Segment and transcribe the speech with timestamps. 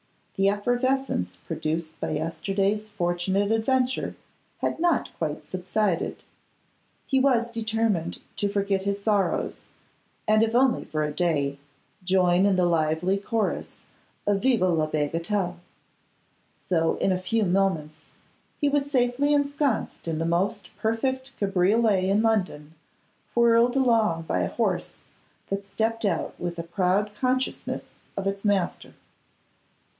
[0.35, 4.15] The effervescence produced by yesterday's fortunate adventure
[4.57, 6.23] had not quite subsided;
[7.05, 9.65] he was determined to forget his sorrows,
[10.27, 11.59] and, if only for a day,
[12.03, 13.81] join in the lively chorus
[14.25, 15.57] of Vive la bagatelle!
[16.57, 18.09] So, in a few moments,
[18.59, 22.73] he was safely ensconced in the most perfect cabriolet in London,
[23.35, 24.97] whirled along by a horse
[25.49, 27.83] that stepped out with a proud consciousness
[28.17, 28.93] of its master.